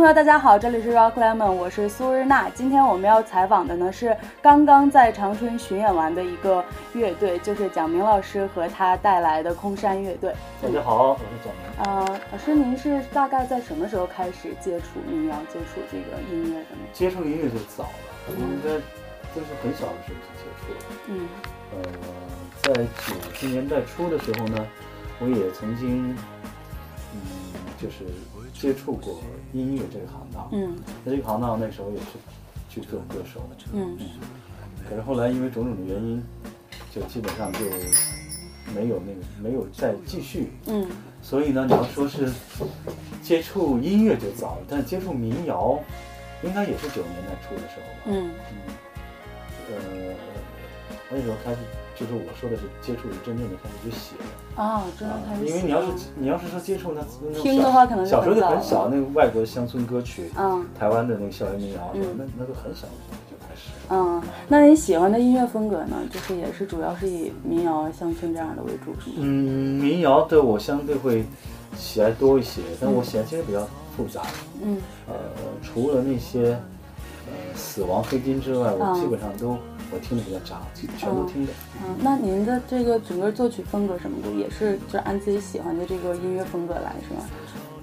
[0.00, 2.48] 朋友，大家好，这里是 Rock Lemon，我是苏日娜。
[2.48, 6.64] 今天我们要采访的呢是刚刚在长春巡演完的一个
[6.94, 10.34] 乐队，就是蒋明老师和他带来的空山乐队。
[10.62, 11.84] 大家好，我是蒋明。
[11.84, 16.88] 呃，老师，您是大概在什么时候开始接触民谣、接触这个音乐的呢？
[16.94, 18.70] 接触音乐就早了，应该
[19.34, 20.78] 就是很小的时候就接触了。
[21.08, 21.28] 嗯，
[21.74, 21.78] 呃，
[22.62, 22.72] 在
[23.06, 24.66] 九十年代初的时候呢，
[25.18, 26.16] 我也曾经，
[27.12, 27.20] 嗯，
[27.78, 28.06] 就是
[28.54, 29.20] 接触过
[29.52, 30.48] 音乐这个行当。
[30.52, 32.06] 嗯，在这个行当那时候也是
[32.68, 33.40] 去做歌手。
[33.72, 33.96] 嗯，
[34.88, 36.22] 可是后来因为种种的原因，
[36.92, 37.60] 就基本上就
[38.74, 40.52] 没有那个没有再继续。
[40.66, 40.86] 嗯，
[41.22, 42.32] 所以呢，你要说是
[43.22, 45.78] 接触音乐就早了，但是接触民谣，
[46.42, 48.02] 应该也是九十年代初的时候吧。
[48.06, 48.30] 嗯，
[49.70, 49.74] 呃，
[51.10, 51.58] 那时候开始，
[52.00, 54.16] 就是我说的是接触，真正的开始去写。
[54.56, 57.02] 啊，真的开始因为你要是你要是说接触那
[57.42, 63.68] 听的话可能小时候就很小，那个外国乡村歌曲，嗯台湾的那个校园民谣，嗯那那都很小的时候就开始。
[63.90, 65.96] 嗯，那你喜欢的音乐风格呢？
[66.10, 69.16] 就是也是主要是以民谣、乡村这样的为主，是吗？
[69.18, 71.24] 嗯，民谣的我相对会
[71.76, 73.60] 喜爱多一些，但我喜爱其实比较
[73.96, 74.22] 复杂。
[74.62, 75.14] 嗯呃，
[75.62, 76.60] 除了那些呃
[77.54, 79.56] 死亡黑金之外，我嗯基本上都
[79.92, 80.60] 我听的比较杂，
[80.98, 81.52] 全都听的。
[81.82, 87.22] 嗯，那您的这个整个作曲风格什么的，也是就按自己喜欢的这个音乐风格来，是吗？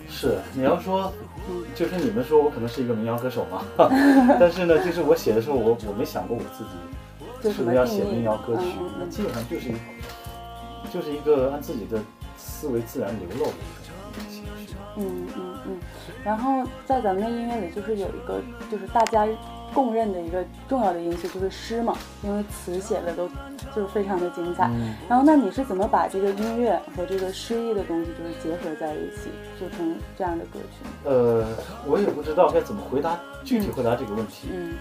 [0.10, 1.12] 是，你要说
[1.50, 3.62] 嗯，就是你们说我可能是一个民谣歌手嘛，
[4.40, 8.64] 但是呢，就是我写的时候，我我没想过我自己是不是要写民谣歌曲
[8.98, 9.74] 那嗯基本上就是一
[10.92, 12.00] 就是一个按自己的
[12.38, 13.52] 思维自然流露
[14.30, 14.76] 情绪。
[15.00, 15.78] 嗯嗯嗯，
[16.24, 19.28] 然后在咱们的音乐里，就是有一个就是大家
[19.74, 23.30] 公认的一个重要的因素，就是诗嘛，因为词写的都
[23.76, 24.68] 就是非常的精彩。
[24.74, 29.30] 嗯然后，那你是怎么把这个音乐和这个诗意的东西就是结合在一起，
[29.60, 30.90] 做成这样的歌曲？
[31.04, 31.46] 呃，
[31.86, 34.48] 我也不知道该怎么回答具体回答这个问题。
[34.52, 34.74] 嗯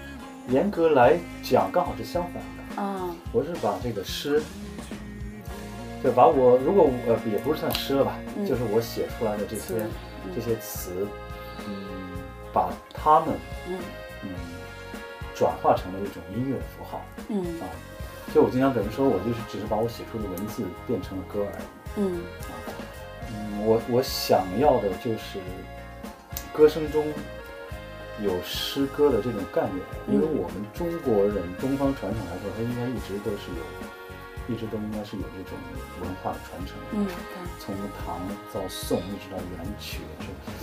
[0.49, 2.81] 严格来讲，刚好是相反的。
[2.81, 4.41] 啊我是把这个诗，
[6.03, 8.45] 就把我如果我呃也不是算诗了吧，嗯。
[8.45, 9.75] 就是我写出来的这些
[10.25, 10.31] 嗯。
[10.35, 11.07] 这些词，
[11.67, 11.85] 嗯，
[12.53, 13.29] 把它们
[13.67, 13.77] 嗯。
[14.23, 14.29] 嗯
[15.35, 17.61] 转化成了一种音乐的符号嗯。
[17.61, 17.69] 啊。
[18.33, 21.65] 就我经常跟人说，我就是只是把我写出的文字变成了歌而已。
[21.97, 22.21] 嗯。
[22.41, 22.53] 啊。
[23.29, 25.39] 嗯，我我想要的就是
[26.53, 27.05] 歌声中
[28.21, 29.77] 有诗歌的这种概念，
[30.09, 30.41] 因为嗯。
[30.41, 33.86] 我们中国人东方传统来说，它应该一直都是有，
[34.47, 35.57] 一直都应该是有这种
[36.01, 36.75] 文化的传承。
[36.93, 37.07] 嗯
[37.59, 37.75] 从
[38.05, 38.19] 唐
[38.53, 39.99] 到宋一直到元曲，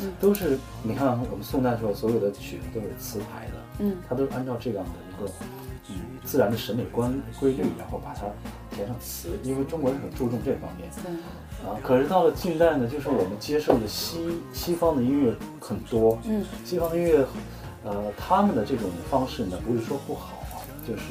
[0.01, 0.13] 嗯。
[0.21, 3.97] 都是你看我们宋代的时候，所有的曲子都是词牌的，嗯。
[4.09, 5.31] 它都是按照这样的一个
[5.91, 8.23] 嗯自然的审美观规律，然后把它
[8.75, 10.89] 填上词，因为中国人很注重这方面。
[11.03, 11.13] 对。
[11.69, 16.45] 啊，可是到了近代呢，就是我们接受的西西方的音乐很多，嗯。
[16.65, 17.27] 西方的音乐，
[17.85, 20.57] 呃，他们的这种方式呢，不是说不好啊，
[20.87, 21.03] 就是，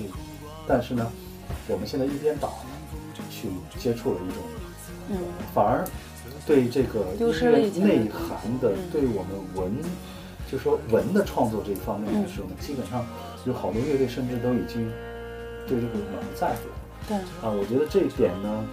[0.67, 1.11] 但是呢，
[1.69, 3.47] 我们现在一边倒呢，去
[3.79, 4.43] 接触了一种，
[5.09, 5.17] 嗯
[5.53, 5.85] 反而
[6.45, 9.73] 对这个音乐内涵的嗯，对我们文，
[10.51, 13.05] 就说文的创作这一方面来说呢，基本上
[13.45, 14.91] 有好多乐队甚至都已经
[15.67, 16.75] 对这个满不在乎了。
[17.07, 18.65] 对啊，我觉得这一点呢，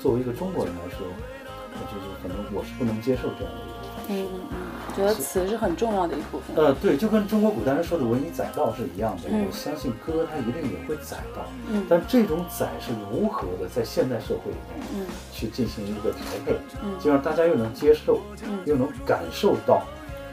[0.00, 3.71] 作为一个中国人来说，我就是可能我是不能接受这样的。
[4.08, 6.56] 嗯嗯嗯，觉得词是很重要的一部分。
[6.56, 9.22] 呃，对，就跟中国古代人说的“文以载道”是一样的。
[9.30, 9.46] 嗯。
[9.46, 11.86] 我相信歌它一定也会载道，嗯。
[11.88, 15.06] 但这种载是如何的在现代社会里面嗯。
[15.32, 16.98] 去进行一个调配，嗯。
[17.00, 18.58] 就让大家又能接受，嗯。
[18.64, 19.82] 又能感受到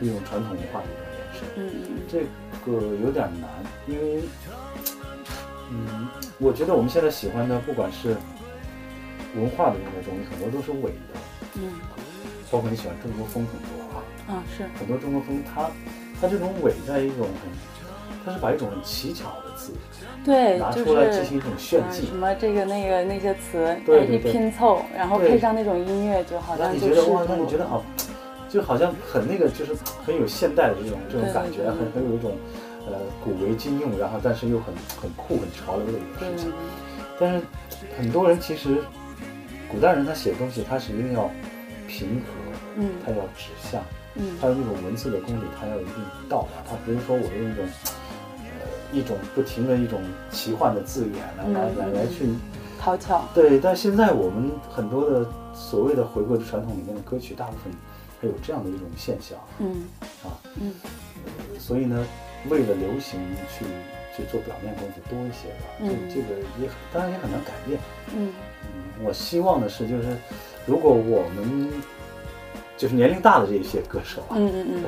[0.02, 1.42] 一种传统文化的一种延伸。
[1.56, 2.20] 嗯嗯这
[2.66, 3.50] 个有点难，
[3.88, 4.22] 因为，
[5.72, 6.08] 嗯，
[6.40, 8.18] 我觉得我们现在喜欢的，不管是
[9.36, 11.20] 文化的那个东西，很多都是伪的，
[11.56, 11.72] 嗯
[12.52, 15.70] 包括你喜欢中国风很多啊，啊是很多中国风它
[16.22, 17.50] 它这种伪在一种很，
[18.26, 19.72] 它是把一种很奇巧的字
[20.26, 27.84] 对，拿出来进行一种炫技嗯什，么这个那个那些词，哎一拼凑，然后配上那种音乐，就好让像就是你觉得哇，让你觉得好，
[28.50, 29.74] 就好像很那个，就是
[30.06, 32.36] 很有现代的这种这种感觉，很很有一种
[32.88, 32.94] 呃
[33.24, 36.52] 古为今用，然后但是又很很酷很潮流的一个事情。
[37.20, 37.42] 但是
[37.98, 38.84] 很多人其实，
[39.72, 41.30] 古代人他写东西，他是一定要
[41.88, 42.39] 平和，
[42.78, 42.92] 嗯。
[43.06, 43.82] 它要指向，
[44.16, 44.38] 嗯。
[44.40, 45.96] 它有那种文字的功底，它要有一定
[46.28, 47.66] 到达，它不是说我用一种
[48.44, 48.50] 呃
[48.92, 50.02] 一种不停的一种
[50.32, 51.94] 奇幻的字眼来嗯来来嗯。
[51.94, 52.30] 来去
[52.80, 53.60] 讨巧，对。
[53.60, 57.74] 但现在我们很多的所谓的回归传统里面的歌曲，大部分
[58.22, 59.38] 它有这样的一种现象。
[59.60, 59.84] 嗯。
[60.24, 60.74] 啊，嗯。
[61.60, 62.06] 所以呢，
[62.50, 63.20] 为了流行
[63.58, 63.66] 去
[64.16, 65.90] 去做表面功夫多一些吧，嗯。
[66.10, 67.80] 这这个也当然也很难改变。
[68.16, 68.32] 嗯。
[68.64, 70.16] 嗯，我希望的是，就是
[70.66, 71.70] 如果我们
[72.80, 74.84] 就是年龄大的这些歌手啊，嗯嗯嗯，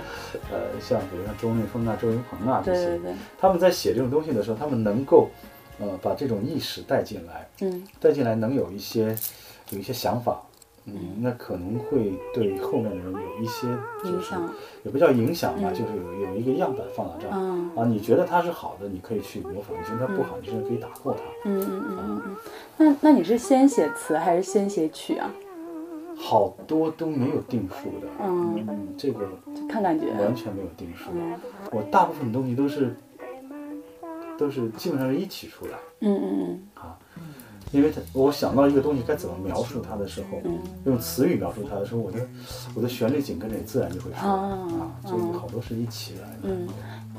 [0.50, 5.30] 呃，像比如像周润发啊、周云鹏啊这些，对对对，他们在写这种东西的时候，他们能够
[5.78, 9.14] 呃把这种意识带进来，嗯带进来能有一些
[9.72, 10.42] 有一些想法，
[10.86, 13.68] 嗯，那可能会对后面的人有一些
[14.06, 14.50] 影响，
[14.86, 17.34] 也不叫影响吧，嗯就是有有一个样板放到这儿。
[17.36, 21.20] 嗯啊，你觉得它是好的，你可以去模仿；你觉得它不好，你甚至可以打破它。
[21.44, 22.36] 嗯嗯嗯嗯嗯，
[22.78, 25.30] 那那你是先写词还是先写曲啊？
[26.23, 28.63] 好多都没有定数的，嗯。
[28.69, 30.06] 嗯，这个就看感觉。
[30.12, 31.09] 完全没有定数。
[31.15, 31.33] 嗯
[31.71, 32.95] 我大部分东西都是
[34.38, 35.71] 都是基本上是一起出来。
[36.01, 36.59] 嗯嗯嗯。
[36.75, 36.97] 啊，
[37.71, 40.59] 因为它我想到一个东西该怎么描述它的时候，嗯。
[40.85, 42.19] 用词语描述它的时候，我的
[42.75, 44.29] 我的旋律紧跟着也自然就会出来啊
[44.79, 46.38] 啊，所以好多是一起来的。
[46.44, 46.68] 嗯，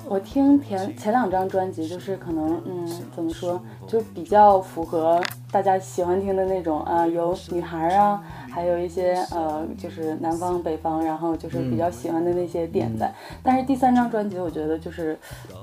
[0.06, 5.20] 我听前前两张专辑，就是可能嗯，怎么说，就比较符合
[5.52, 13.12] 大家喜欢听的那种啊、有女孩啊，还有一些呃，就是南方北方，然后就是比较喜欢的那些点在。
[13.42, 15.18] 但是第三张专辑，我觉得就是，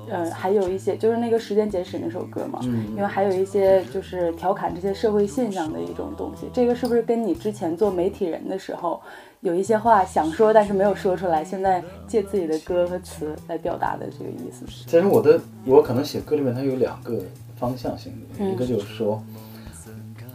[0.07, 6.47] 呃，还有一些就是那个时间简史那首歌嘛，嗯因为还有一些就是调侃这些社会现象的一种东西。
[6.53, 9.01] 这个是不是跟你之前做媒体人的时候？
[9.41, 14.65] 有一些话想说，但是没有说出来，现在借自己的歌和词来表达的这个意思。
[14.67, 17.21] 其实我的我可能写歌里面它有两个
[17.55, 19.23] 方向性的，嗯一个就是说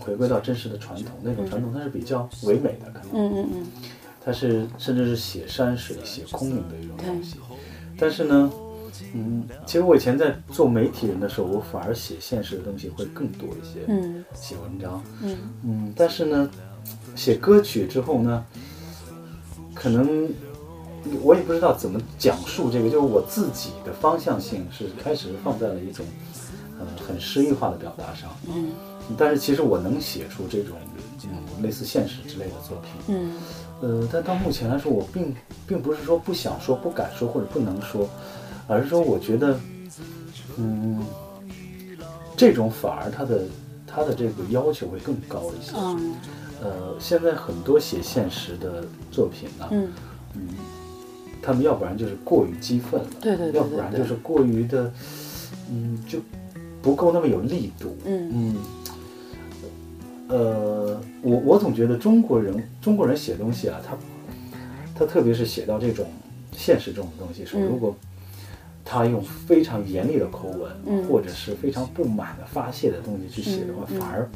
[0.05, 3.13] 回归到真实的传统，那种传统它是比较唯美的，可能。
[3.13, 3.67] 嗯嗯嗯。
[4.23, 7.37] 它是甚至是写山水、写空灵的一种东西。
[7.99, 8.51] 但是呢，
[9.15, 14.25] 嗯，其实我以前在做媒体人的时候，我反而写现实的东西会更多一些，嗯。
[14.35, 15.39] 写文章，嗯。
[15.65, 16.51] 嗯，但是呢，
[17.15, 18.45] 写歌曲之后呢，
[19.75, 20.29] 可能
[21.23, 26.07] 我也不知道怎么讲述这个，就是我自己的方向性是开始放在了一种
[26.79, 28.71] 呃很诗意化的表达上，嗯
[29.19, 30.77] 但是其实我能写出这种
[31.25, 33.33] 嗯类似现实之类的作品，嗯
[33.81, 35.35] 呃，但到目前来说，我并
[35.67, 38.09] 并不是说不想说、不敢说或者不能说，
[38.67, 39.59] 而是说我觉得，
[40.57, 41.05] 嗯，
[42.37, 43.43] 这种反而它的
[43.87, 45.73] 它的这个要求会更高一些。
[45.77, 46.15] 嗯
[46.63, 49.93] 呃，现在很多写现实的作品呢，嗯，
[50.35, 50.49] 嗯，
[51.43, 54.91] 他们要不然就是过于激愤了，对对对要不然就是过于的，
[55.69, 56.21] 嗯，就
[56.81, 57.95] 不够那么有力度。
[58.07, 58.57] 嗯嗯，
[60.29, 63.97] 呃，我我总觉得中国人中国人写东西啊，他
[64.95, 66.07] 他特别是写到这种
[66.53, 67.67] 现实中的东西时候，嗯。
[67.67, 67.95] 如果
[68.85, 71.05] 他用非常严厉的口吻，嗯。
[71.05, 74.29] 或者是非常不满的发泄的东西去写的话，反而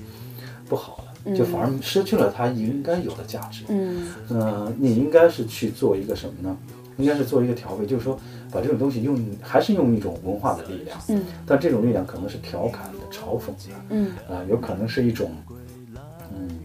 [0.68, 1.34] 不好了，嗯。
[1.34, 3.64] 就反而失去了他应该有的价值。
[3.68, 4.06] 嗯。
[4.28, 6.56] 呃，你应该是去做一个什么呢？
[6.96, 8.18] 应该是做一个调配，就是说
[8.50, 11.22] 把这种东西用，还是用一种文化的力量，嗯。
[11.46, 14.10] 但这种力量可能是调侃的、嘲讽的，嗯。
[14.28, 15.57] 啊、有可能是一种，嗯，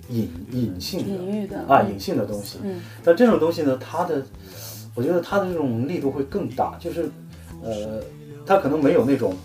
[0.10, 1.58] 隐隐性的隐喻的。
[1.68, 2.60] 啊，嗯隐性的东西。
[2.64, 2.82] 嗯。
[3.04, 4.22] 但这种东西呢，它的，
[4.96, 7.10] 我觉得它的这种力度会更大，就是，
[7.64, 8.02] 呃，
[8.46, 9.36] 它可能没有那种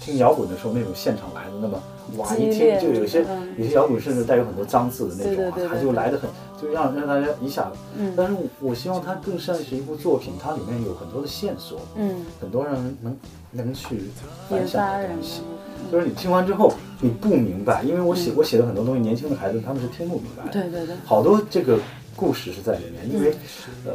[0.00, 1.82] 听摇滚的时候那种现场来的那么
[2.16, 3.48] 哇，一听就有些嗯。
[3.58, 6.30] 有些摇滚甚至带有很多脏字的那种啊，它就来的很，
[6.60, 7.76] 就让让大家一下子。
[7.96, 8.14] 嗯。
[8.16, 13.16] 但是我我希望它更像是一部作品，它里面有很多的线索，嗯，很多让人能
[13.50, 14.02] 能去
[14.48, 15.42] 反引想的东西。
[15.90, 20.44] 就是你听完之后你不明白，因为我写我写的很多东西，年轻的孩子他们是听不明白。
[20.46, 20.52] 的。
[20.52, 21.78] 对对对，好多这个
[22.16, 23.32] 故事是在里面，因为，
[23.84, 23.92] 呃，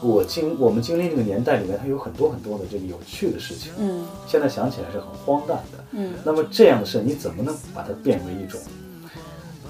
[0.00, 4.06] 我经我们经历那个年代里面，它有很多很多的这个有趣的事情，嗯。
[4.26, 5.84] 现在想起来是很荒诞的。
[5.92, 8.60] 嗯，那么这样的事，你怎么能把它变为一种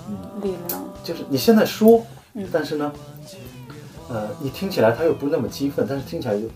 [0.09, 2.93] 嗯，力量，就是你现在说嗯，但是呢，
[4.11, 6.47] 呃，你听起来它又不那么激愤，但是听起来就，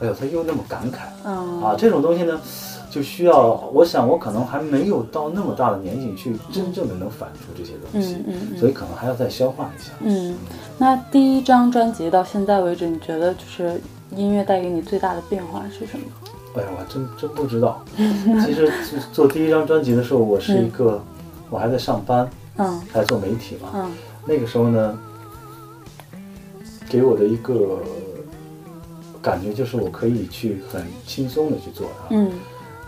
[0.00, 2.40] 哎呦，他又那么感慨嗯啊，这种东西呢。
[2.90, 9.90] 就需要，我想我可能还没有到那么大的年纪去真正的能反出这些东西，嗯嗯嗯所以可能还要再消化一下。
[10.00, 10.34] 嗯，
[10.78, 13.78] 那第一张专辑到现在为止，你觉得就是
[14.16, 16.04] 音乐带给你最大的变化是什么？
[16.56, 17.84] 哎呀，我还真真不知道。
[17.94, 18.66] 其实
[19.12, 20.98] 做做第一张专辑的时候，我是一个，
[21.50, 22.26] 我还在上班，
[22.56, 23.68] 嗯还在做媒体嘛。
[23.74, 23.92] 嗯
[24.24, 24.98] 那个时候呢，
[26.88, 27.80] 给我的一个
[29.22, 32.14] 感觉就是我可以去很轻松的去做它。
[32.14, 32.32] 嗯。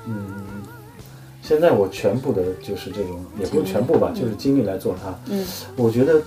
[0.07, 0.35] 嗯，
[1.43, 5.15] 现在我全部的就是这种，也不是全部吧，就是精力来做它。
[5.33, 5.45] 嗯。
[5.77, 6.23] 我觉得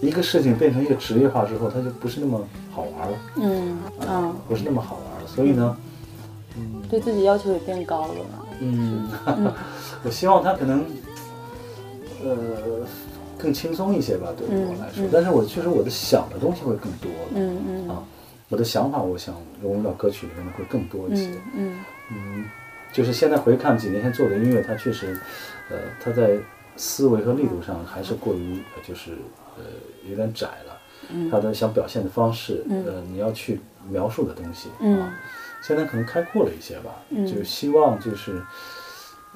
[0.00, 5.26] 一个事情变成一个职业化之后，它就不是那么好玩了，嗯嗯，不是那么好玩了。
[5.26, 5.76] 所以呢，
[6.90, 8.14] 对自己要求也变高了。
[8.60, 9.08] 嗯，
[10.04, 10.84] 我希望他可能，
[12.24, 12.36] 呃，
[13.38, 15.04] 更轻松一些吧，对于我来说。
[15.04, 15.10] 嗯嗯。
[15.12, 17.10] 但是我确实我的想的东西会更多。
[17.10, 17.88] 了，嗯嗯。
[17.88, 18.02] 啊，
[18.48, 21.28] 我的想法我想融入到歌曲里面会更多一些。
[21.54, 21.84] 嗯嗯。
[22.10, 22.44] 嗯，
[22.92, 25.20] 就是现在回看几年前做的音乐，它确实，
[25.70, 26.38] 呃，它在
[26.76, 29.12] 思维和力度上还是过于呃就是
[29.56, 29.64] 呃
[30.08, 30.78] 有点窄了。
[31.30, 32.84] 他的想表现的方式，嗯。
[32.84, 35.00] 呃，你要去描述的东西，嗯。
[35.00, 35.14] 啊，
[35.62, 37.26] 现在可能开阔了一些吧，嗯。
[37.26, 38.42] 就希望就是，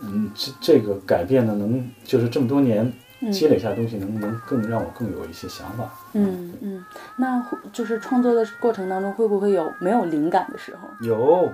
[0.02, 2.92] 嗯，这这个改变呢，能就是这么多年
[3.30, 5.88] 积累下的东西，能不能更让我更有一些想法。
[6.14, 6.84] 嗯嗯，
[7.16, 10.88] 那会就是创作的过程当中，会不会有没有灵感的时候？
[11.06, 11.52] 有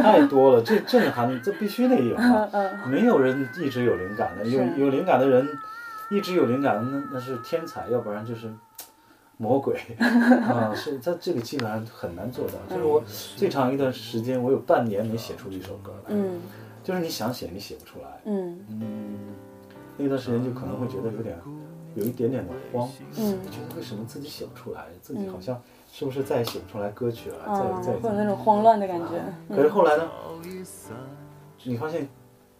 [0.00, 2.48] 太多了，这震撼，这必须得有啊！
[2.52, 5.46] 嗯没有人一直有灵感的，有有灵感的人，
[6.10, 8.50] 一直有灵感，那那是天才，要不然就是
[9.36, 10.72] 魔鬼 啊！
[10.74, 12.54] 是他这个基本上很难做到。
[12.74, 13.02] 就是我
[13.36, 16.40] 最长一段时间，我有半年没写出一首歌来，嗯
[16.82, 18.08] 就是你想写，你写不出来。
[18.26, 19.16] 嗯嗯，
[19.96, 21.38] 那段时间就可能会觉得有点，
[21.94, 23.38] 有一点点的慌，嗯。
[23.50, 25.60] 觉得为什么自己写不出来，自己好像
[25.92, 29.22] 是不是再也写不出来歌曲了，啊，再再会有那种慌乱的感觉。
[29.48, 30.08] 可是后来呢，
[31.62, 32.08] 你发现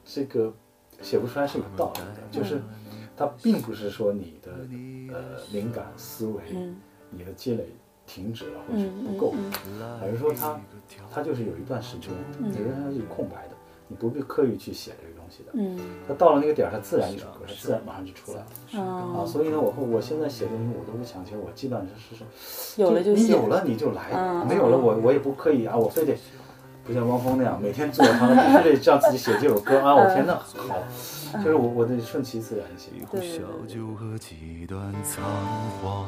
[0.04, 0.52] 这个
[1.02, 2.60] 写不出来是有道理的，就是
[3.16, 4.52] 它并不是说你的
[5.12, 6.76] 呃灵感思维、嗯。
[7.16, 7.64] 你的积累
[8.06, 9.34] 停止了或是嗯不够，
[9.66, 10.60] 嗯而是说它
[11.12, 13.53] 它就是有一段时间，你仍然是有空白的，
[13.94, 15.52] 你不必刻意去写这个东西的。
[15.54, 18.80] 嗯它到了那个点儿，它自然一首歌，它自然马上就出来了嗯
[19.14, 19.24] 啊。
[19.24, 26.16] 所以呢，我后我现在写的东西我都不强求，我基本上是是有了就有了你就来，嗯没有了我我也不刻意啊，我非得
[26.84, 30.76] 不像汪峰那样每天坐堂必须得让自己写这首歌啊，我天呐，好，
[31.38, 32.90] 就是我我得顺其自然一些。
[33.10, 35.24] 对对小酒和几段残
[35.82, 36.06] 话。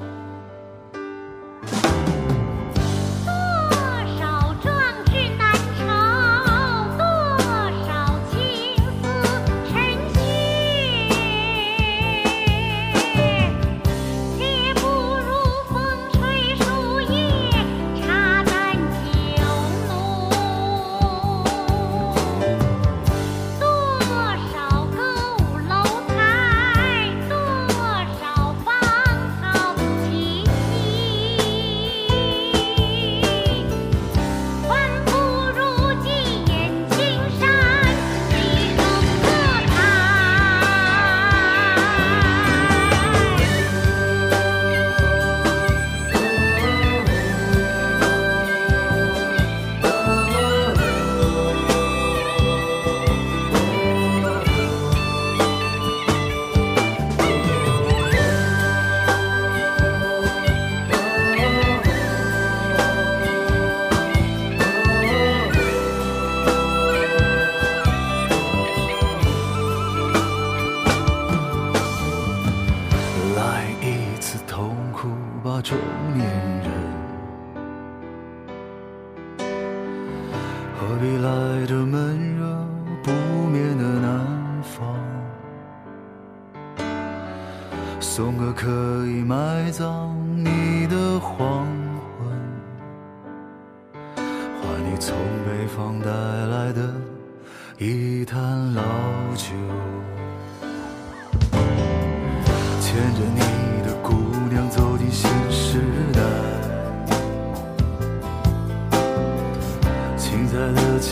[80.78, 82.44] 何必来这闷热
[83.02, 83.10] 不
[83.48, 84.84] 眠的南方？
[87.98, 88.70] 送个可
[89.06, 91.66] 以埋葬你的黄
[92.18, 92.28] 昏，
[94.16, 95.14] 还你从
[95.46, 96.94] 北方带来的
[97.78, 98.82] 一坛老
[99.34, 99.54] 酒。
[102.80, 103.40] 牵着你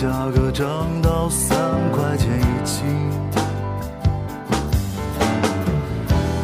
[0.05, 0.67] 价格涨
[1.01, 1.57] 到三
[1.91, 2.85] 块钱一斤，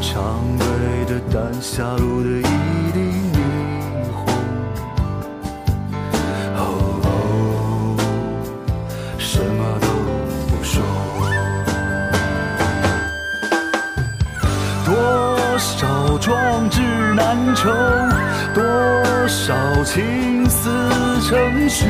[0.00, 0.64] 常对
[1.04, 2.98] 着丹霞路的一地
[3.34, 3.36] 霓
[4.14, 4.24] 虹，
[6.56, 6.58] 哦
[7.04, 7.08] 哦，
[9.18, 9.88] 什么都
[10.48, 10.82] 不说。
[14.86, 14.88] 多
[15.58, 16.80] 少壮志
[17.14, 17.68] 难酬，
[18.54, 18.62] 多
[19.28, 20.70] 少情丝
[21.28, 21.84] 成雪，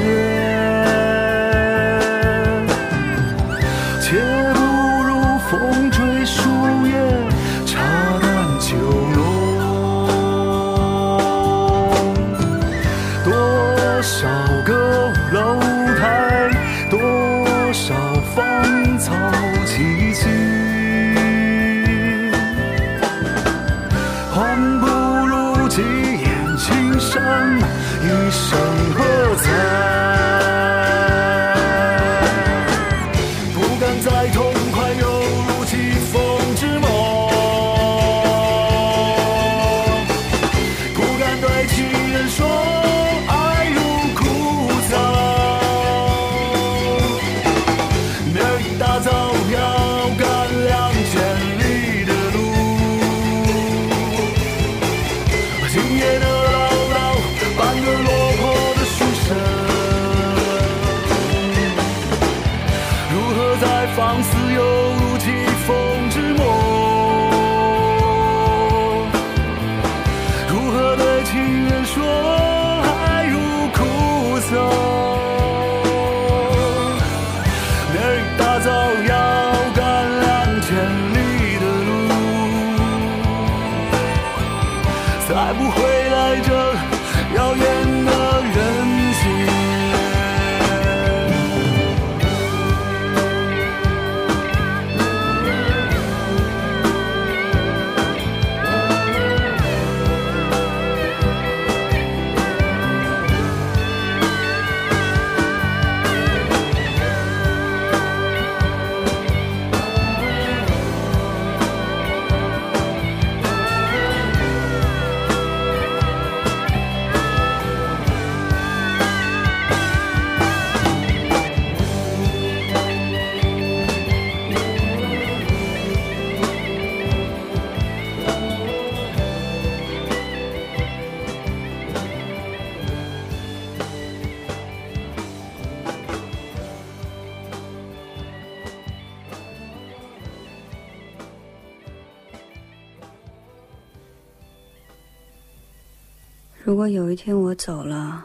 [146.80, 148.24] 果有一天我走了，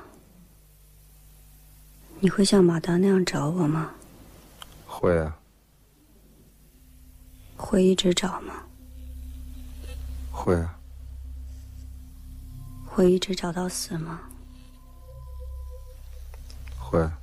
[2.21, 3.91] 你会像马达那样找我吗？
[4.88, 5.38] 会啊，
[7.57, 8.63] 会一直找吗？
[10.31, 10.79] 会啊，
[12.85, 14.21] 会一直找到死吗？
[16.79, 17.19] 会啊。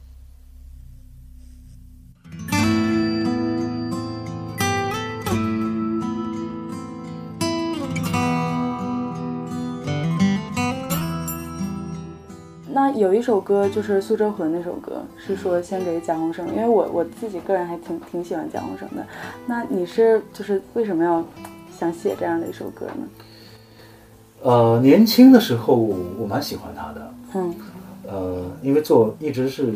[12.73, 19.07] 那有一首歌就是苏州河那首歌，是说献给贾宏生，因为我我自己个人还挺挺喜欢贾宏生的。
[19.47, 21.25] 那你是就是为什么要
[21.77, 23.09] 想写这样的一首歌呢？
[24.43, 27.55] 呃，年轻的时候我蛮喜欢他的，嗯
[28.09, 29.75] 呃，因为做一直是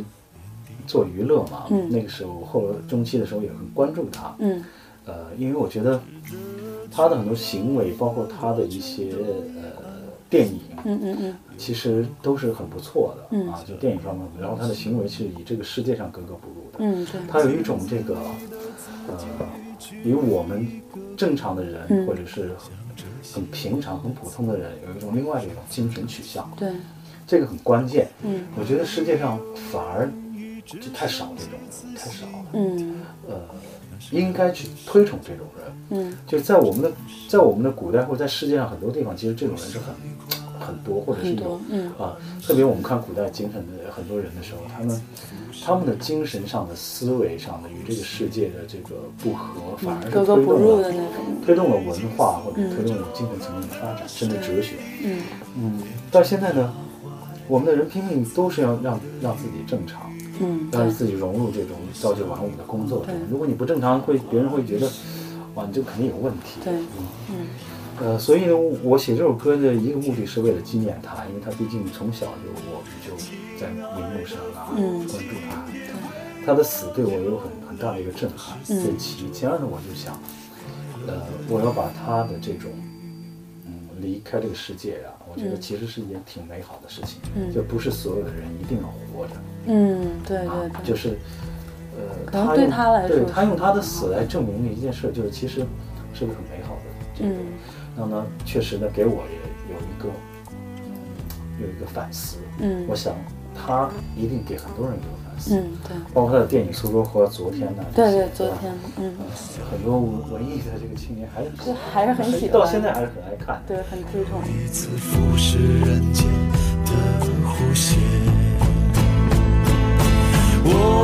[0.87, 4.65] 做娱乐嘛，嗯那个时候后来中期的时候也很关注他，嗯
[5.05, 6.01] 呃，因为我觉得
[6.91, 9.13] 他的很多行为，包括他的一些
[9.57, 9.86] 呃
[10.29, 11.37] 电影，嗯嗯嗯。
[11.57, 13.49] 其实都是很不错的，嗯。
[13.49, 18.17] 啊，就电影方面，然后他的行为是以这个世界上格格不入的，嗯，对，他有一种这个
[19.09, 19.19] 呃，
[20.03, 20.69] 比我们
[21.17, 22.07] 正常的人、嗯。
[22.07, 22.55] 或者是
[23.33, 26.73] 很平常、很普通的人有一种另外的一种精神取向，对，
[27.27, 28.09] 这个很关键。
[28.23, 28.47] 嗯。
[28.59, 29.39] 我觉得世界上
[29.71, 30.11] 反而
[30.65, 32.45] 就太少这种人，太少了。
[32.53, 33.01] 嗯。
[33.29, 33.41] 呃，
[34.11, 35.73] 应该去推崇这种人。
[35.91, 36.17] 嗯。
[36.27, 36.93] 就在我们的
[37.29, 39.95] 在我们的古代或者在世界上很多地方，其实这种人是很
[40.59, 41.61] 很多，或者是有
[41.99, 45.03] 啊，特别我们看古代精神的很多人的时候，他们
[45.65, 54.75] 他们的精神上的思维上的与这个世界的这个不合，反而是推动了入的那种，推动了文化或者嗯推动了精神层面的发展，甚至哲学。
[55.05, 55.23] 嗯。
[55.57, 56.75] 嗯，到现在呢，
[57.49, 63.15] 我们的人拼命都是要让让自己正常，嗯，对让自己融入这种朝九晚五的工作中。
[63.31, 64.91] 如果你不正常，会别人会觉得，
[65.55, 66.61] 哇，你这个肯定有问题。
[66.65, 66.87] 对嗯
[67.31, 67.47] 嗯
[67.99, 73.17] 呃，所以呢，我写这首歌的一个目的是为了纪念他，因为他毕竟从小就我们就
[73.59, 75.65] 在荧幕上啊、嗯关注他，
[76.45, 79.31] 他的死对我有很很大的一个震撼，嗯这是其一。
[79.31, 80.13] 其二呢，我就想，
[81.07, 82.71] 呃，我要把他的这种
[83.65, 89.33] 嗯离开这个世界啊，我觉得嗯其实是一件挺美好的事情，嗯就不是所有的人一定要活着。
[89.67, 91.19] 嗯，对啊对，对，就是，
[91.97, 95.67] 呃，可能对用他来说对他用他的死来证明了一件事，就是其实
[96.15, 96.83] 是个很美好的
[97.15, 97.31] 这个。
[97.31, 97.37] 嗯
[97.99, 99.39] 那么确实呢，给我也
[99.73, 100.09] 有一个
[100.45, 100.93] 嗯。
[101.63, 102.37] 有一个反思。
[102.61, 102.85] 嗯。
[102.87, 103.15] 我想
[103.55, 105.97] 他一定给很多人有个反思，嗯对。
[106.13, 109.15] 包括他的电影《苏州河》昨天呢，对对昨天嗯。
[109.19, 109.25] 呃
[109.71, 112.53] 很多文文艺的这个青年还是就还是很喜欢。
[112.53, 113.63] 到现在还是很爱看。
[113.67, 114.43] 对很推崇，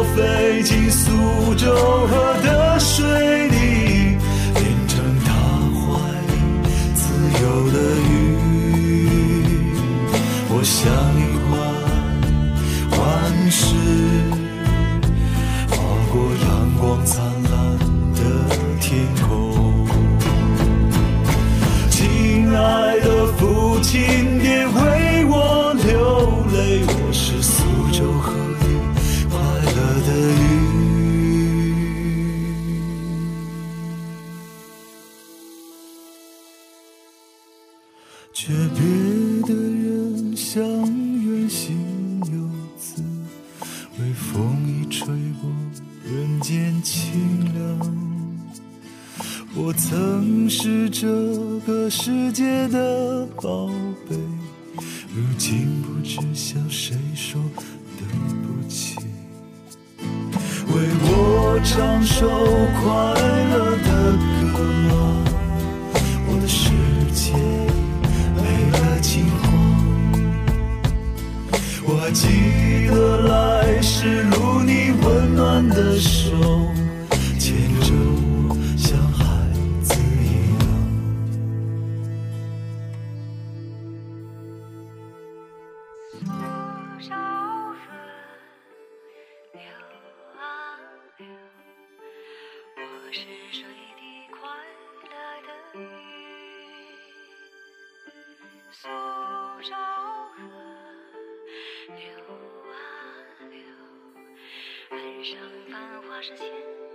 [0.04, 1.72] 飞进苏州
[2.06, 4.16] 河的水里，
[4.54, 5.32] 变成他
[5.78, 5.80] 怀
[6.28, 6.32] 里
[6.94, 7.02] 自
[7.42, 7.76] 由的
[8.10, 8.10] 鱼。
[10.48, 10.80] 我像
[11.16, 11.50] 一环
[12.90, 13.00] 环
[13.50, 13.62] 石，
[15.70, 15.72] 划
[16.12, 16.46] 过阳
[16.78, 17.14] 光灿
[17.50, 17.52] 烂
[18.14, 18.20] 的
[18.80, 18.86] 天
[19.26, 19.28] 空。
[21.90, 22.00] 亲
[22.54, 22.60] 爱
[23.00, 23.06] 的
[23.38, 24.41] 父亲，
[38.34, 38.82] 诀别
[39.46, 43.02] 的人相远行游子，
[43.98, 45.06] 微风一吹
[45.42, 45.50] 过，
[46.02, 47.78] 人间清凉。
[49.54, 51.06] 我曾是这
[51.66, 53.66] 个世界的宝
[54.08, 54.16] 贝，
[55.14, 56.58] 如今不知向
[98.74, 100.40] 苏州河，
[101.88, 101.94] 流
[102.70, 102.74] 啊
[103.50, 103.60] 流，
[104.90, 105.36] 岸上
[105.70, 106.48] 繁华是前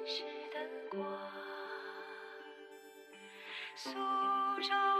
[0.04, 0.58] 世的
[0.90, 0.98] 光。
[3.76, 4.97] 苏州。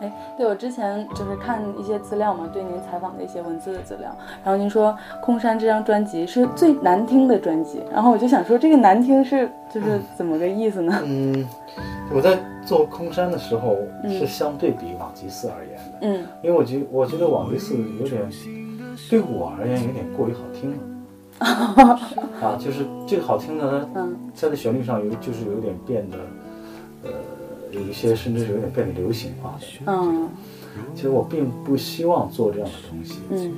[0.00, 4.10] 哎，对我之前就是看一些资料嘛，对您采访的一些文字的资料，
[4.44, 11.02] 然后您说《空山》这张专辑是最难听的专辑，然后我就想说这个难听是就是怎么个意思呢？
[11.04, 11.46] 嗯，
[12.14, 18.28] 我在做空山的时候嗯是相对比往吉寺而言的，嗯因为我觉我觉得往吉寺有点
[19.08, 20.76] 对我而言有点过于好听了。
[21.40, 26.18] 啊，就是这个好听呢，嗯它在旋律上有就是有点变得，
[27.04, 27.10] 呃，
[27.72, 29.66] 有一些甚至是有点变得流行化的。
[29.86, 30.28] 嗯。
[30.94, 33.52] 其实我并不希望做这样的东西，嗯。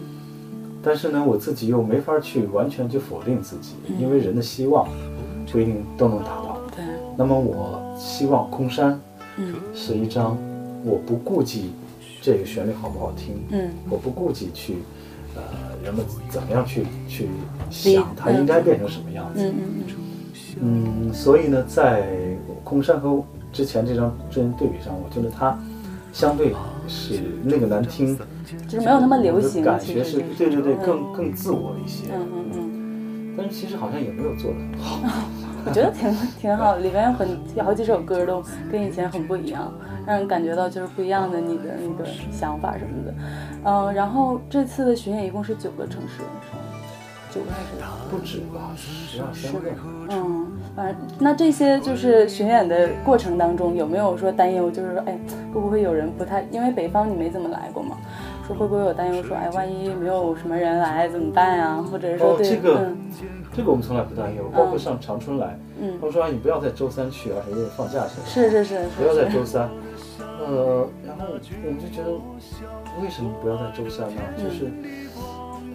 [0.83, 4.89] 但是呢，我自己又没法去完全去否定自己，因为人的希望
[5.51, 6.59] 不一定都能达到。
[6.75, 6.85] 对，
[7.17, 9.01] 那么我希望空山
[9.37, 9.55] 嗯。
[9.75, 10.37] 是一张
[10.85, 11.71] 我不顾及
[12.21, 13.71] 这个旋律好不好听，嗯。
[13.89, 14.79] 我不顾及去
[15.37, 15.43] 呃
[15.85, 17.29] 人们怎么样去去
[17.71, 19.41] 想它应该变成什么样子。
[19.47, 19.95] 嗯嗯。
[20.61, 22.09] 嗯，所以呢，在
[22.65, 23.23] 空山和
[23.53, 25.59] 之前这张之前对比上，我觉得它
[26.13, 26.55] 相对
[26.89, 32.09] 是那个难听，嗯，就是没有那么流行，感其觉是实对对对，嗯更更自我一些。
[32.15, 35.29] 嗯嗯嗯，但是其实好像也没有做的很好。
[35.65, 39.73] 我觉得挺挺好， 里面有很有好几首歌都跟以前很不一样，
[40.05, 43.15] 让人感觉到就是不一样的你的那个想法什么的。
[43.65, 46.23] 嗯，然后这次的巡演一共是九个城市？
[47.33, 47.69] 九个还是？
[48.11, 49.71] 不止吧，十二三个。
[50.11, 55.19] 嗯，反正那这些就是巡演的过程当中，有没有说担忧，就是说，哎，
[55.53, 57.97] 会不会有人不太，因为北方你没怎么来过嘛，
[58.47, 61.83] 说会不会有担忧说，哎，万一没有什么人来怎么办呀？
[61.91, 62.99] 或者是说对，哦这个嗯
[63.55, 69.71] 这个我们从来不担忧，包括上长春来，嗯他，们说啊你不要在周三去，而且因为放假去了，是是是不要在周三。
[70.45, 72.11] 呃，然后我们就觉得，
[73.01, 74.21] 为什么不要在周三呢？
[74.37, 74.67] 就是，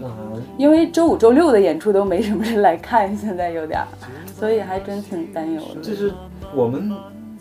[0.01, 3.87] 呃，因为周五、周六的演出都没什么人来看，现在有点儿，
[4.33, 5.81] 所以还真挺担忧的。
[5.81, 6.13] 就是
[6.53, 6.91] 我们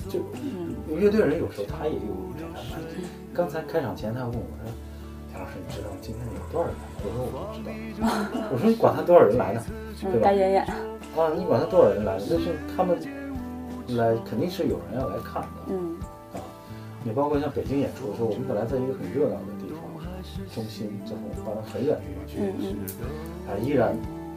[0.08, 2.80] 就嗯乐队人有时候他也有一种安排。
[3.34, 4.72] 刚才开场前他问我说
[5.30, 7.60] ：“田老师，你知道今天有多少人来？”我说：“我不
[7.94, 8.08] 知道。”
[8.50, 9.60] 我说：“你管他多少人来呢？
[10.00, 10.32] 对嗯，吧大？
[10.32, 12.24] 演演，啊，你管他多少人来呢？
[12.30, 12.96] 但是他们
[13.98, 15.48] 来肯定是有人要来看的。
[15.68, 15.96] 嗯
[16.32, 16.40] 啊，
[17.04, 19.65] 你包括像北京演出的时候，我们本来在一个很热闹的地方
[20.54, 23.96] 中心，之后搬到很远的地方去嗯演出，嗯啊，依然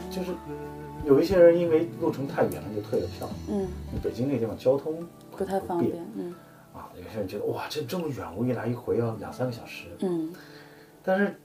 [0.09, 0.31] 就是
[1.05, 3.29] 有一些人因为路程太远了就退了票。
[3.49, 3.67] 嗯，
[4.03, 6.33] 北京那地方交通不太方便，嗯。
[6.73, 9.87] 啊，有些人觉得哇，这这么远，我一来一回要两三个小时。
[9.99, 10.33] 嗯。
[11.03, 11.39] 但是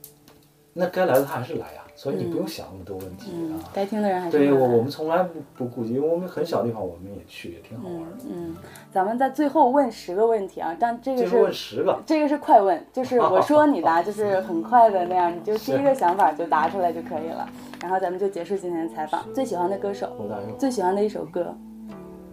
[0.73, 3.69] 那该来的他还是来呀、所以你不用想那么多问题嗯啊，。
[3.73, 8.25] 该听的人还是对我，我们从来不不顾及，因为我们很小地方我们也去，也挺好玩的。
[8.29, 8.55] 嗯，
[8.91, 17.47] 咱们在最后问十个问题啊，但这个最后问是十个，这个是快问，就是我说你答， 就是很快的那样，你就第一个想法就答出来就可以了。
[17.81, 19.23] 然后咱们就结束今天的采访。
[19.33, 20.11] 最喜欢的歌手，
[20.59, 21.55] 最喜欢的一首歌，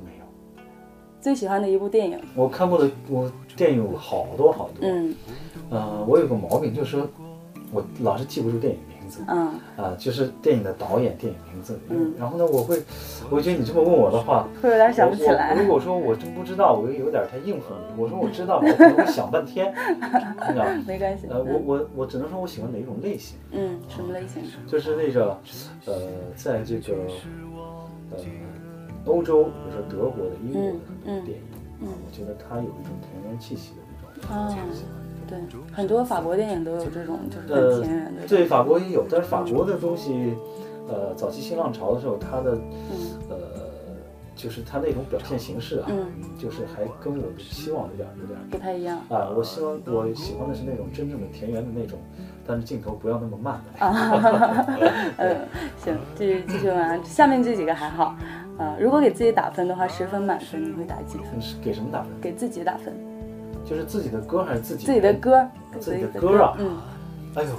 [0.04, 0.24] 没有。
[1.20, 5.14] 最喜欢的一部电影，我看过的我电影有好多好多，嗯
[5.70, 7.08] 呃，我有个毛病，就是说
[7.70, 9.46] 我老是记不住电影名字，嗯
[9.76, 12.80] 啊、就是电影的导演、电影名字，嗯然后呢，我会，
[13.30, 18.02] 我觉得你这么问我的话，会有点想不起我来如果说我真不知道，我又有点太应付你。
[18.02, 20.64] 我说我知道，我可能会想半天，你知道？
[20.88, 21.26] 没关系。
[21.28, 24.42] 呃，我嗯我我只能说我喜欢哪一种类型，嗯，什么类型？
[24.66, 25.38] 就是那个，
[25.86, 25.94] 呃，
[26.34, 26.94] 在这个，
[28.10, 28.18] 呃，
[29.04, 30.68] 欧洲，比如说德国的、英国的
[31.04, 31.44] 很多电影，
[31.82, 35.01] 嗯啊，我觉得它有一种田园气息的那种，啊我挺喜欢的。
[35.40, 38.22] 对，很多法国电影都有这种，就是呃很田园的。
[38.28, 40.34] 对，法国也有，但是法国的东西，
[40.88, 43.36] 呃，早期新浪潮的时候，它的嗯呃，
[44.34, 46.06] 就是它那种表现形式啊，嗯
[46.38, 48.98] 就是还跟我的希望有点有点不太一样。
[49.08, 51.98] 啊，我希望我喜欢的是那种真正的田园的那种，
[52.46, 54.86] 但是镜头不要那么慢 的那种。
[55.18, 55.36] 嗯，
[55.78, 58.16] 行，继续继续问啊，下面这几个还好。
[58.58, 61.40] 呃，如果给自己打分的话，十分满分，你会打几分？
[61.40, 62.10] 是给什么打分？
[62.20, 62.92] 给自己打分，
[63.64, 65.46] 就是自己的歌还是自己自己的歌，
[65.80, 66.76] 自己的的歌啊嗯，
[67.34, 67.50] 哎呦，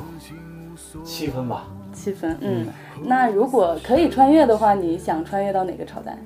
[1.03, 1.65] 七分吧。
[1.93, 2.67] 七分，嗯。
[3.03, 6.17] 那如果可以穿越的话，你想穿越到哪个朝代？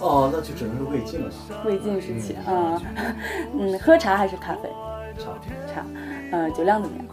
[0.00, 1.30] 哦，那就只能是魏晋了。
[1.66, 2.80] 魏晋时期，嗯
[3.58, 4.70] 嗯，喝茶还是咖啡？
[5.18, 5.30] 茶
[5.72, 5.84] 茶，
[6.32, 7.06] 呃，酒量怎么样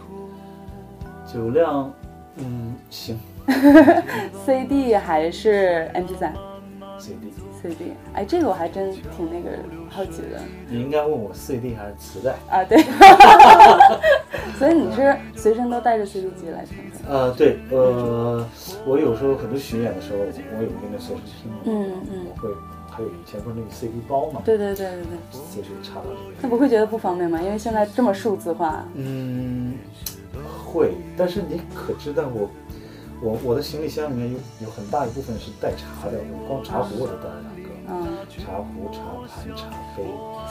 [1.30, 1.92] 酒量，
[2.36, 3.18] 嗯，行？
[4.46, 6.30] CD 还是 MP 3
[7.62, 7.92] CD。
[8.12, 9.56] 哎，这个我还真挺那个
[9.88, 12.32] 好奇的你应该问我 CD 还是磁带？
[12.48, 12.78] 啊，对，
[14.58, 18.46] 所以你是随身都带着 CD 机来听的，呃，对，呃，
[18.86, 22.48] 我有时候很多巡演的时候，我有那个随身听，嗯嗯我会，
[22.90, 26.34] 还有以前不是那个 CD 包嘛，对对对对对，随时插到里面。
[26.42, 27.40] 那不会觉得不方便吗？
[27.42, 29.74] 因为现在这么数字化，嗯，
[30.64, 32.50] 会，但是你可知道我，
[33.20, 37.44] 我我的行李箱里面有有很大一部分是带茶的，我光茶壶我都带了
[37.90, 40.04] 嗯，茶壶、茶盘、茶杯，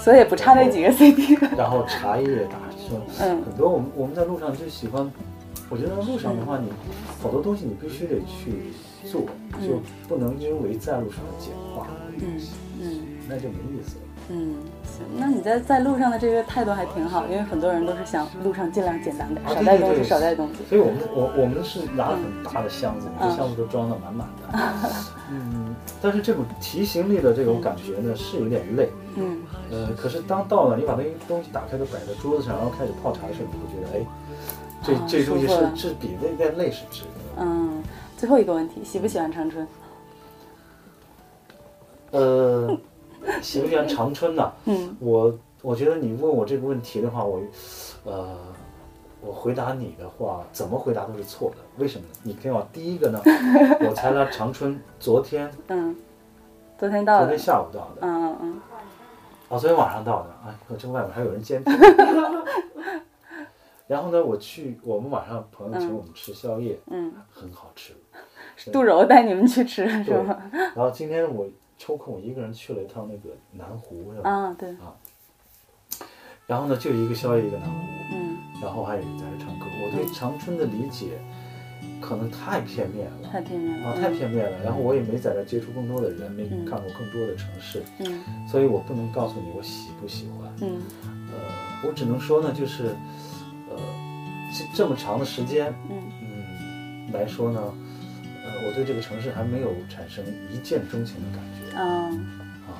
[0.03, 1.35] 所以也不差那几个 CD。
[1.55, 3.43] 然后茶叶打是嗯。
[3.43, 5.09] 很多我们我们在路上就喜欢，
[5.69, 6.71] 我觉得路上的话你
[7.21, 8.73] 好多东西你必须得去
[9.09, 9.21] 做，
[9.61, 11.87] 就不能因为在路上简化，
[12.19, 12.41] 嗯
[12.81, 12.99] 嗯。
[13.29, 14.01] 那就没意思了。
[14.29, 20.63] 嗯，行，那你在在路上的这个态度还挺好，因为很多人都是想路上尽量简单点，啊少带东西，少带东西。
[20.67, 24.59] 所以我们我我们是拿了很大的箱子，每个箱子都装的满满的。
[25.29, 28.89] 嗯，但是这种提行李的这种感觉呢，是有点累。
[29.15, 34.05] 嗯呃，可是当到了你把那些东西打开都摆在桌子上，然后开始泡茶的时候，你会觉得，哎，
[34.83, 37.45] 这啊这东西是是比那点累是值得的。
[37.45, 37.83] 嗯，
[38.15, 39.67] 最后一个问题，喜不喜欢长春？
[42.11, 42.77] 呃，
[43.41, 44.51] 喜不喜欢长春呢？
[44.65, 47.41] 嗯我我觉得你问我这个问题的话，我，
[48.05, 48.37] 呃，
[49.27, 51.57] 我回答你的话，怎么回答都是错的。
[51.77, 52.13] 为什么呢？
[52.23, 53.19] 你听我，第一个呢，
[53.85, 55.93] 我才来长春，昨天嗯，
[56.77, 57.37] 昨天到的昨天。
[57.37, 58.61] 下午到的，嗯嗯嗯，
[59.49, 60.29] 哦，昨天晚上到的。
[60.45, 61.73] 哎，我这外面还有人监听。
[63.85, 67.93] 然后呢，我去我们晚上朋友请我们吃宵夜，嗯，很好吃。
[68.71, 70.41] 杜柔带你们去吃是，吗？
[70.51, 71.45] 然后今天我
[71.77, 74.29] 抽空我一个人去了一趟那个南湖，是吧？
[74.29, 74.95] 啊，对啊，
[76.45, 77.75] 然后呢，就一个宵夜一个南湖。
[78.57, 79.65] 嗯，然后还有在这唱歌。
[79.83, 81.19] 我对长春的理解
[82.01, 83.89] 可能太片面了太片面了。
[83.89, 84.63] 啊，太片面了。
[84.63, 90.51] 然后我也没在这接触更多的人，没嗯看过更多的城市，嗯所以我不能告诉你我喜不喜欢。
[90.61, 90.81] 嗯
[91.31, 92.95] 呃，我只能说呢，就是
[93.69, 93.77] 呃，
[94.53, 97.61] 这这么长的时间，嗯嗯来说呢，
[98.45, 102.27] 呃，我对这个城市还没有产生一见钟情的感觉嗯，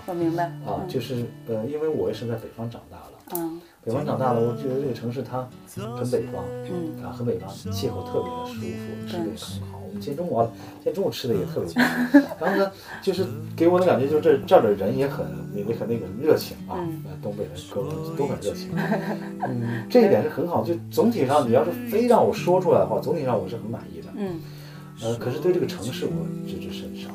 [0.05, 0.45] 我明白。
[0.65, 3.11] 啊，就是呃，因为我也是在北方长大了。
[3.35, 9.79] 嗯北方长大了，我觉得这个城市它很北方，嗯啊，很北方，气候特别的舒服，吃的也很好。
[9.87, 10.51] 我们今天中午啊，
[10.83, 11.85] 今天中午吃的也特别棒。
[12.41, 12.69] 然后呢，
[13.01, 16.75] 就是给我的感觉就是这这儿的人也很也很那个热情啊，
[17.23, 18.71] 东北的哥们都很热情。
[19.47, 20.65] 嗯，这一点是很好。
[20.65, 24.07] 就总体上，你要是非让我说出来的话，总体上我是很满意的。
[24.17, 24.41] 嗯
[25.01, 26.11] 呃，可是对这个城市我
[26.45, 27.09] 知之甚少，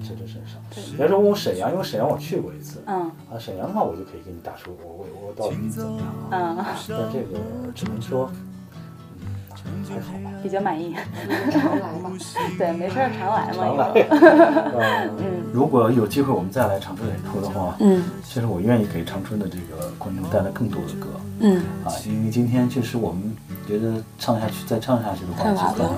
[0.00, 0.58] 嗯知之甚少。
[0.96, 2.82] 你要说问我沈阳，因为沈阳我去过一次。
[2.86, 6.56] 嗯啊，沈阳的话，我就可以给你打出我我我到底怎么样啊？
[6.56, 7.38] 嗯，但这个
[7.74, 8.30] 只能说，
[9.66, 10.30] 嗯，还好吧。
[10.42, 10.94] 比较满意。
[11.52, 12.10] 常来吧。
[12.56, 13.54] 对，没事儿常来嘛。
[13.54, 14.78] 常来以后。
[14.78, 15.10] 呃，
[15.52, 21.08] 如果有机会我们再来长春演出的话，嗯其实我愿意给长春的这个观众带来更多的歌
[21.40, 23.36] 嗯啊，因为今天确实我们
[23.66, 25.92] 觉得唱下去再唱下去的话，就可能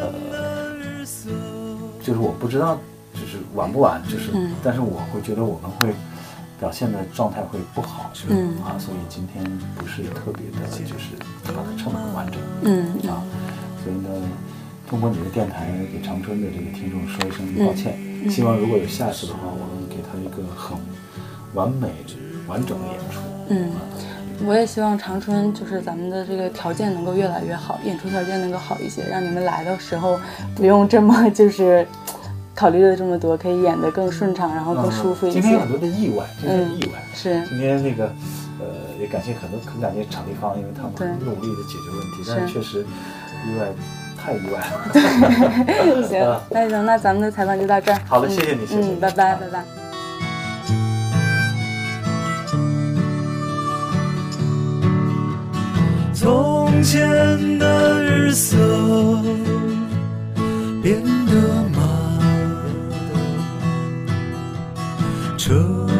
[0.00, 1.04] 呃，
[2.02, 2.78] 就是我不知道
[3.20, 4.52] 就是晚不晚，就是，嗯。
[4.62, 5.94] 但是我会觉得我们会
[6.58, 9.44] 表现的状态会不好，嗯啊，所以今天
[9.76, 12.40] 不是特别的，就是把它唱得很完整。
[12.62, 12.86] 嗯。
[13.10, 13.22] 啊，
[13.84, 14.08] 所以呢，
[14.88, 17.98] 通过你的电台给长春的这个听众说一声抱歉，
[18.30, 20.76] 希望如果有下次的话，我们给他一个很
[21.54, 21.88] 完美、
[22.46, 23.20] 完整的演出。
[23.48, 23.70] 嗯，
[24.46, 30.20] 我也希望长春就是咱们的这个条件能够越来越好，演出条件能够好一些，让你们来的时候
[30.54, 31.86] 不用这么就是
[32.60, 35.60] 考虑了这么多，可以演得更顺畅，然后更舒服一些今天有。
[35.60, 37.02] 很多的意外，今天意外。
[37.14, 38.04] 是，今天那个，
[38.58, 38.66] 呃，
[39.00, 42.80] 也感谢很多，很感谢场地方，因为他们很努力的解决问题，但是是确实
[43.48, 43.72] 意外
[44.14, 44.74] 太意外了。
[46.06, 46.20] 行，
[46.50, 47.98] 那行，那咱们的采访就到这儿。
[48.06, 49.64] 好的嗯谢谢你谢谢你嗯，拜拜，拜拜。
[56.12, 58.58] 从前的日色
[65.50, 65.99] 歌。